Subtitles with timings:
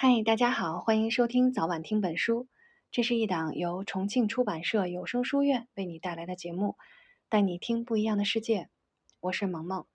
[0.00, 2.46] 嗨，大家好，欢迎收听早晚听本书。
[2.92, 6.76] 这是一档由重庆出版社有声书院为你带来的节目，
[7.28, 8.68] 带你听不一样的世界。
[9.18, 9.86] 我是萌萌。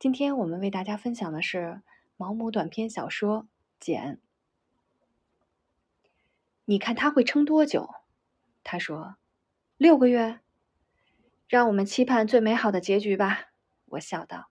[0.00, 1.80] 今天我们为大家分享的是
[2.16, 3.42] 毛姆短篇小说
[3.78, 4.16] 《简》。
[6.64, 7.88] 你看他会撑多久？
[8.64, 9.14] 他说
[9.78, 10.40] ：“六个月。”
[11.46, 13.52] 让我们期盼最美好的结局吧。
[13.84, 14.50] 我笑道：“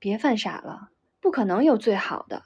[0.00, 0.88] 别犯傻了，
[1.20, 2.44] 不可能有最好的。”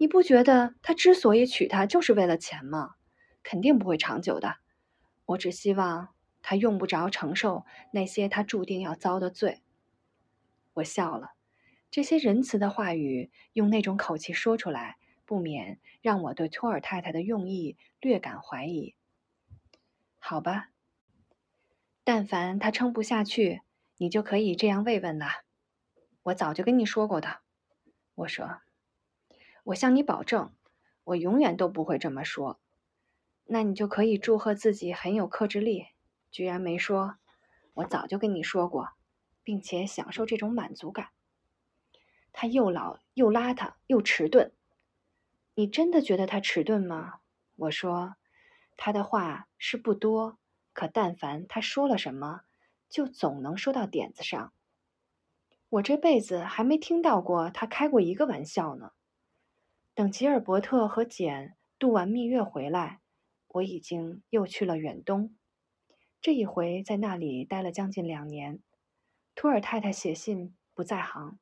[0.00, 2.94] 你不觉得他之所以娶她就是为了钱吗？
[3.42, 4.56] 肯定不会长久的。
[5.26, 9.60] 我只希望他用不着承受那些他注定要遭的罪。
[10.72, 11.32] 我笑了，
[11.90, 14.96] 这些仁慈的话语用那种口气说出来，
[15.26, 18.94] 不免让我对托尔太太的用意略感怀疑。
[20.18, 20.70] 好吧，
[22.04, 23.60] 但凡他撑不下去，
[23.98, 25.26] 你就可以这样慰问了。
[26.22, 27.40] 我早就跟你说过的。
[28.14, 28.62] 我说。
[29.64, 30.54] 我向你保证，
[31.04, 32.60] 我永远都不会这么说。
[33.44, 35.88] 那你就可以祝贺自己很有克制力，
[36.30, 37.16] 居然没说。
[37.74, 38.90] 我早就跟你说过，
[39.42, 41.08] 并且享受这种满足感。
[42.32, 44.52] 他又老又邋遢又迟钝。
[45.54, 47.20] 你真的觉得他迟钝吗？
[47.56, 48.14] 我说，
[48.76, 50.38] 他的话是不多，
[50.72, 52.42] 可但凡他说了什么，
[52.88, 54.52] 就总能说到点子上。
[55.68, 58.92] 我这辈子还没听到过他开过一个玩笑呢。
[59.94, 63.00] 等吉尔伯特和简度完蜜月回来，
[63.48, 65.36] 我已经又去了远东。
[66.22, 68.60] 这一回在那里待了将近两年。
[69.34, 71.38] 托尔太太写信不在行。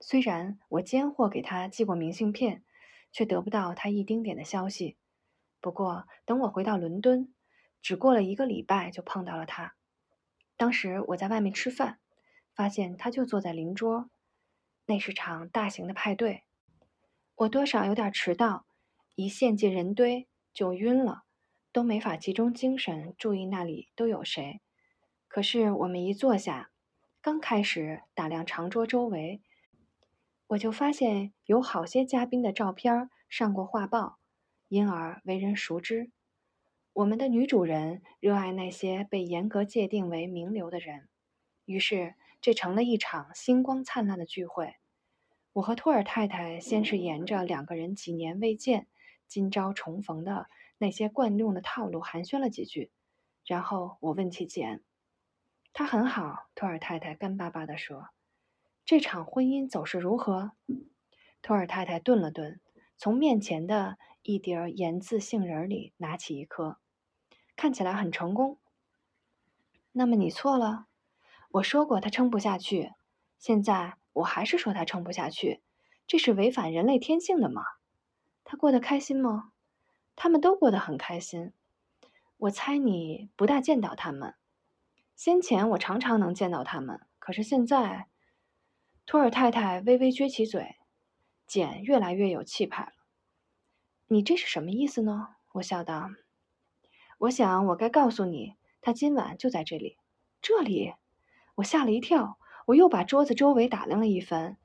[0.00, 2.64] 虽然我间或给他寄过明信片，
[3.12, 4.96] 却得不到他一丁点的消息。
[5.60, 7.34] 不过等我回到伦敦，
[7.82, 9.74] 只过了一个礼拜就碰到了他。
[10.56, 12.00] 当时我在外面吃饭，
[12.54, 14.10] 发现他就坐在邻桌。
[14.86, 16.44] 那是场大型的派对。
[17.40, 18.66] 我多少有点迟到，
[19.14, 21.22] 一陷进人堆就晕了，
[21.72, 24.60] 都没法集中精神注意那里都有谁。
[25.26, 26.70] 可是我们一坐下，
[27.22, 29.40] 刚开始打量长桌周围，
[30.48, 34.18] 我就发现有好些嘉宾的照片上过画报，
[34.68, 36.10] 因而为人熟知。
[36.92, 41.08] 我们的女主人热爱那些被严格界定为名流的人，
[41.64, 44.74] 于是这成了一场星光灿烂的聚会。
[45.60, 48.86] 我和托尔太太先是沿着两个人几年未见、
[49.28, 50.48] 今朝重逢的
[50.78, 52.90] 那些惯用的套路寒暄了几句，
[53.44, 54.82] 然后我问起简，
[55.74, 56.46] 她很好。
[56.54, 58.08] 托尔太太干巴巴地说
[58.86, 60.52] ：“这场婚姻走势如何？”
[61.42, 62.58] 托尔太太顿了顿，
[62.96, 66.78] 从面前的一碟盐渍杏仁里拿起一颗，
[67.54, 68.58] 看起来很成功。
[69.92, 70.86] 那么你错了，
[71.50, 72.92] 我说过他撑不下去，
[73.38, 73.99] 现在。
[74.12, 75.60] 我还是说他撑不下去，
[76.06, 77.62] 这是违反人类天性的吗？
[78.44, 79.52] 他过得开心吗？
[80.16, 81.52] 他们都过得很开心。
[82.36, 84.34] 我猜你不大见到他们。
[85.14, 88.08] 先前我常常能见到他们，可是现在，
[89.06, 90.76] 托尔太太微微撅起嘴，
[91.46, 92.92] 简越来越有气派了。
[94.08, 95.36] 你这是什么意思呢？
[95.52, 96.10] 我笑道。
[97.18, 99.98] 我想我该告诉你，他今晚就在这里。
[100.42, 100.94] 这里？
[101.56, 102.39] 我吓了一跳。
[102.70, 104.56] 我又把桌子周围打量了一番。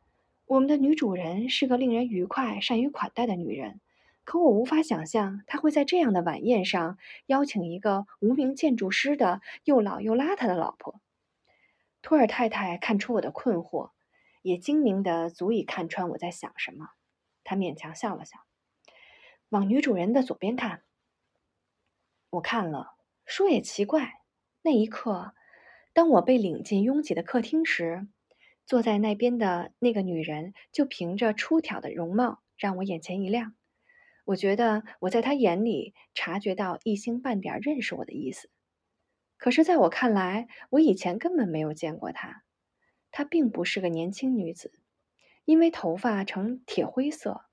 [0.46, 3.80] 我们的女主人是个令人愉快、善于款待的女人，
[4.24, 11.02] 可我无法想象她会在这样的晚宴上邀请一个无名建筑师的又老又邋遢的老婆。
[12.04, 13.90] 托尔太太看出我的困惑，
[14.44, 16.90] 也精明的足以看穿我在想什么。
[17.44, 18.38] 她勉强笑了笑，
[19.50, 20.84] 往女主人的左边看。
[22.30, 22.94] 我看了，
[23.26, 24.22] 说也奇怪，
[24.62, 25.34] 那一刻。
[25.96, 28.06] 当我被领进拥挤的客厅时，
[28.66, 33.56] 坐在那边的那个女人就凭着出挑的容貌让我眼前一亮。
[34.26, 38.50] 我觉得我在她眼里察觉到一星半点认识我的意思。
[39.38, 42.44] 可是，在我看来，我以前根本没有见过她。
[43.10, 44.74] 她并不是个年轻女子，
[45.46, 47.46] 因为头发呈铁灰色，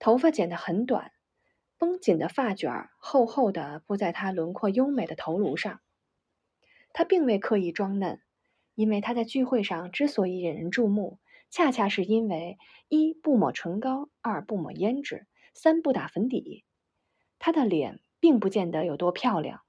[0.00, 1.12] 头发剪得很短，
[1.78, 5.80] 绷紧的发卷厚厚的铺在她轮廓优美的头颅上。
[6.96, 8.22] 她并未刻意装嫩，
[8.74, 11.18] 因为她在聚会上之所以引人注目，
[11.50, 12.56] 恰恰是因为
[12.88, 16.64] 一不抹唇膏，二不抹胭脂，三不打粉底。
[17.38, 19.60] 她的脸并不见得有多漂亮，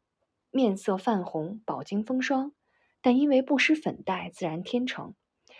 [0.51, 2.53] 面色泛红，饱经风霜，
[3.01, 5.13] 但因为不施粉黛，自然天成，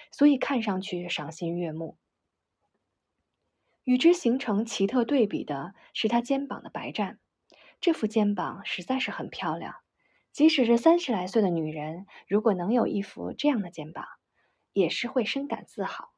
[0.10, 1.98] 所以看上去赏心悦目。
[3.84, 7.18] 与之形成奇特对比的是她肩膀的白绽，
[7.82, 9.76] 这副肩膀实在是很漂亮。
[10.38, 14.06] 即使是三十来岁的女人，如果能有一副这样的肩膀，
[14.72, 16.12] 也是会深感自豪。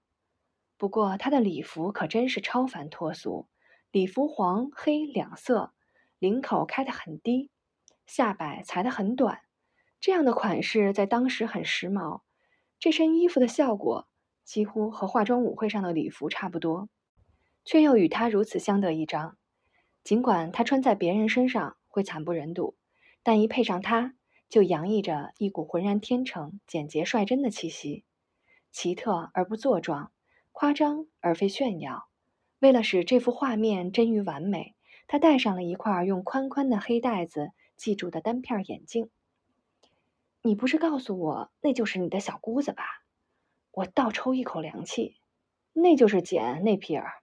[0.75, 3.47] 不过她的礼服可真是超凡脱俗，
[3.91, 5.71] 礼服黄黑两色，
[6.17, 7.49] 领口开得很低，
[8.07, 9.39] 下摆裁得很短，
[10.01, 12.19] 这样的款式在当时很时髦。
[12.77, 14.09] 这身衣服的效果
[14.43, 16.89] 几乎和化妆舞会上的礼服差不多，
[17.63, 19.37] 却又与她如此相得益彰。
[20.03, 22.75] 尽管她穿在别人身上会惨不忍睹，
[23.29, 24.15] 但一配上它，
[24.49, 28.03] 就洋溢着一股浑然天成、简洁率真的气息，
[28.71, 30.09] 奇特而不做作，
[30.51, 32.09] 夸张而非炫耀。
[32.57, 34.73] 为了使这幅画面臻于完美，
[35.05, 39.11] 他戴上了一块用宽宽的黑带子系住的单片眼镜。
[40.41, 42.83] 你不是告诉我那就是你的小姑子吧？
[43.69, 45.17] 我倒抽一口凉气，
[45.73, 47.21] 那就是简内皮尔。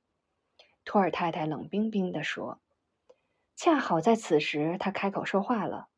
[0.85, 2.61] 托尔太太冷冰冰地说。
[3.57, 5.89] 恰好在此时，他开口说话了。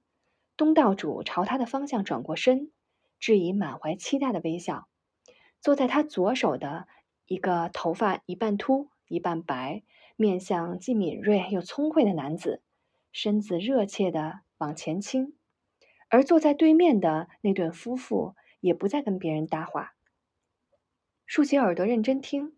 [0.58, 2.72] 东道主朝他的方向转过身，
[3.20, 4.88] 致以满怀期待的微笑。
[5.60, 6.88] 坐在他左手的
[7.26, 9.84] 一个头发一半秃一半白、
[10.16, 12.60] 面相既敏锐又聪慧的男子，
[13.12, 15.36] 身子热切地往前倾。
[16.08, 19.94] 而坐在对面的那对夫妇也不再跟别人搭话，
[21.24, 22.56] 竖起耳朵认真听。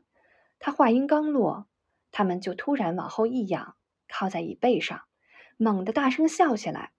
[0.59, 1.67] 他话音刚落，
[2.11, 3.77] 他们就突然往后一仰，
[4.09, 5.03] 靠在椅背上，
[5.59, 6.93] 猛地大声笑起来。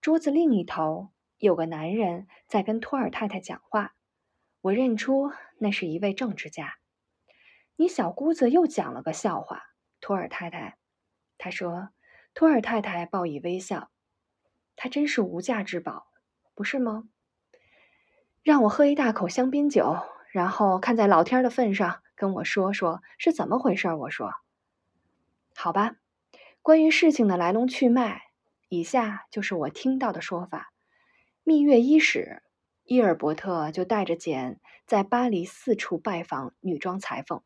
[0.00, 3.94] 桌子另一头有个男人在跟托尔太太讲话，
[4.62, 6.78] 我认出那是一位政治家。
[7.76, 9.62] 你小姑子又讲了个笑话，
[10.00, 10.78] 托尔太太，
[11.36, 11.90] 他说。
[12.32, 13.90] 托尔太太报以微笑。
[14.76, 16.06] 他真是无价之宝，
[16.54, 17.08] 不是吗？
[18.42, 19.98] 让我喝一大口香槟酒，
[20.30, 23.92] 然后看在老天的份上跟我说说是怎么回事。
[23.92, 24.32] 我说
[25.56, 25.96] ：“好吧，
[26.62, 28.29] 关于事情的来龙去脉，
[28.70, 30.72] 以下就是我听到的说法。
[31.42, 32.40] 蜜月伊始，
[32.84, 37.42] 伊尔伯特就带着简在巴黎四处拜访女装裁缝。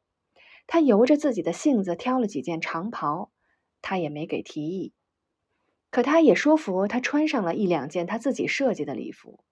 [0.66, 3.32] 他由着自己的性子挑了几件长袍，
[3.80, 4.92] 他也没给提议。”
[5.90, 9.42] 可他也说服他穿上了一两件他自己设计的礼服，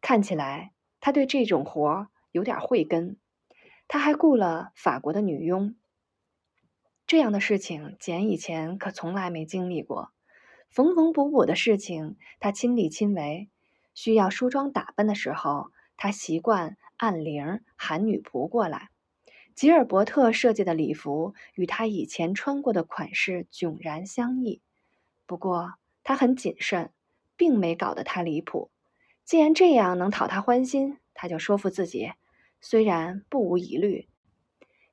[0.00, 3.18] 看起来他对这种活儿有点慧根。
[3.88, 5.74] 他还雇了法国的女佣。
[7.04, 10.12] 这样的事情简以前可从来没经历过，
[10.70, 13.48] 缝缝补补的事情他亲力亲为。
[13.94, 18.88] 需要梳妆打扮的时候，他习惯按铃喊女仆过来。
[19.54, 24.62] 吉尔伯特设计的礼服与他以前穿过的款式迥然相异。
[25.26, 26.92] 不过他很谨慎，
[27.36, 28.70] 并没搞得太离谱。
[29.24, 32.12] 既然这样能讨他欢心，他就说服自己，
[32.60, 34.08] 虽然不无疑虑，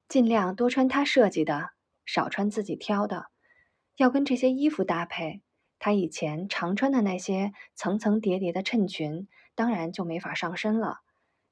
[0.09, 1.69] 尽量多穿他设计的，
[2.05, 3.27] 少穿自己挑的。
[3.95, 5.41] 要跟这些衣服搭配，
[5.79, 11.01] 她以前常穿的那些层层叠叠的衬裙，当然就没法上身了。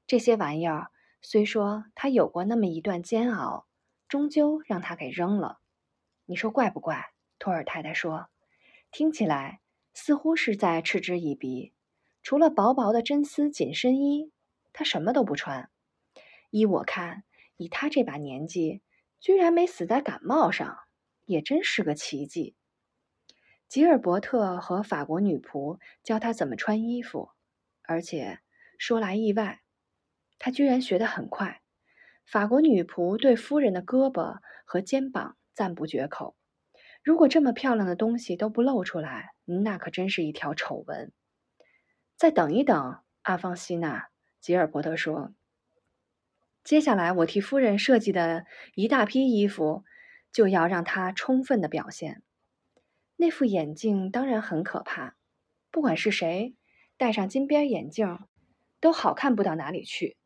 [0.08, 0.92] 这些玩意儿
[1.22, 3.66] 虽说他有过那么一段煎熬，
[4.08, 5.60] 终究让他给扔了。
[6.26, 7.12] 你说怪不怪？
[7.40, 8.28] 托尔太太说。
[8.92, 9.60] 听起来
[9.94, 11.74] 似乎是在嗤之以鼻。
[12.24, 14.32] 除了薄薄的真丝紧身衣，
[14.74, 15.70] 他什么都不穿。
[16.50, 17.24] 依我看，
[17.58, 18.82] 以他这把年纪，
[19.20, 20.80] 居然没死在感冒上，
[21.26, 22.56] 也真是个奇迹。
[23.68, 27.32] 吉尔伯特和法国女仆教他怎么穿衣服，
[27.84, 28.40] 而且
[28.78, 29.62] 说来意外，
[30.40, 31.62] 他居然学得很快。
[32.26, 36.36] 法国女仆对夫人的胳膊和肩膀赞不绝口。
[37.04, 41.12] 如果这么漂亮的东西都不露出来，那可真是一条丑闻。
[42.16, 44.08] 再等一等，阿方西娜，
[44.42, 45.34] 吉尔伯特说
[46.64, 49.84] ：“接下来我替夫人设计的一大批衣服，
[50.32, 52.24] 就要让她充分的表现。
[53.18, 55.16] 那副眼镜当然很可怕，
[55.72, 56.56] 不管是谁
[56.98, 58.20] 戴上金边眼镜，
[58.80, 60.18] 都好看不到哪里去。”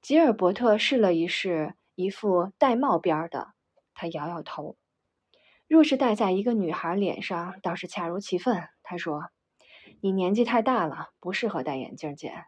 [0.00, 3.54] 吉尔伯特试了一试一副戴帽边的，
[3.92, 4.76] 他摇摇头。
[5.66, 8.68] 若是戴在一个女孩脸上，倒是恰如其分。
[8.84, 9.30] 他说
[10.00, 12.44] ：“你年纪太大了，不适合戴眼镜。”姐，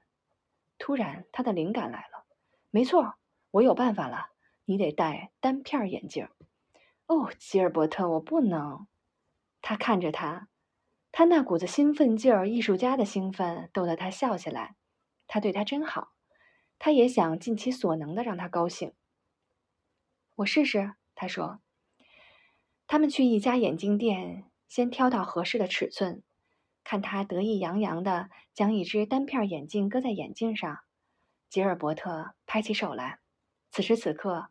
[0.79, 2.25] 突然他的灵感来了。
[2.71, 3.15] 没错，
[3.51, 4.29] 我有办法了。
[4.67, 6.29] 你得戴单片眼镜。
[7.07, 8.87] 哦，吉尔伯特，我不能。
[9.61, 10.49] 他看着他，
[11.13, 14.77] 他那股子兴奋劲儿，艺术家的兴奋，逗得他笑起来。
[15.27, 16.13] 他对他真好，
[16.79, 18.95] 他也想尽其所能的让他高兴。
[20.37, 21.61] 我试试，他说。
[22.87, 26.23] 他们去一家眼镜店，先挑到合适的尺寸。
[26.85, 30.79] 看他得意洋洋地将一只单片眼镜搁在眼镜上，
[31.51, 33.19] 吉尔伯特拍起手来。
[33.71, 34.49] 此时此刻，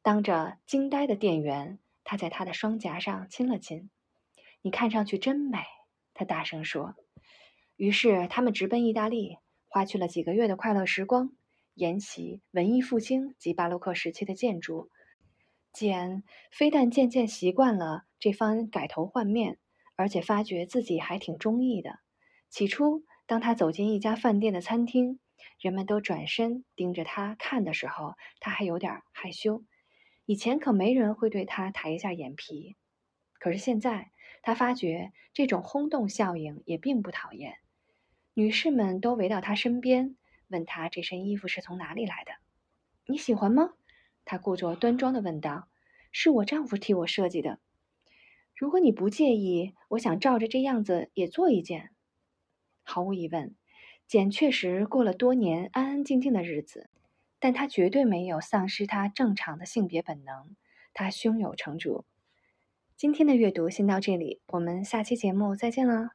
[0.00, 3.90] 当着惊呆的店员，他在他的双颊上亲了亲。
[4.64, 5.58] “你看上去真美。”
[6.14, 6.94] 他大声说。
[7.76, 11.32] 于是他们直奔意大利，花去了几个月的快乐时光，
[11.74, 14.88] 沿袭文艺复兴及巴洛克时期的建筑。
[15.72, 19.58] 简非但渐渐习惯了这番改头换面，
[19.96, 21.98] 而且发觉自己还挺中意的。
[22.48, 25.18] 起初，当他走进一家饭店的餐厅，
[25.60, 29.64] 人们都转身盯着他看的时候，他还有点害羞。
[30.26, 32.76] 以前可没人会对他抬一下眼皮。
[33.44, 34.10] 可是现在，
[34.40, 37.58] 他发觉这种轰动效应也并不讨厌。
[38.32, 40.16] 女士们都围到他身边，
[40.48, 42.32] 问他这身衣服是从哪里来的。
[43.04, 43.74] 你喜欢吗？
[44.24, 45.68] 他故作端庄地问道
[46.10, 47.58] ：“是我丈夫替我设计的。
[48.56, 51.90] 如果你不介意，我想照着这样子也做一件。”
[52.82, 53.54] 毫无疑问，
[54.06, 56.88] 简确实过了多年安安静静的日子，
[57.38, 60.56] 但她绝对没有丧失她正常的性别本能。
[60.94, 62.06] 她胸有成竹。
[62.96, 66.10] 今天的阅读先到这里，我们下期节目再见了。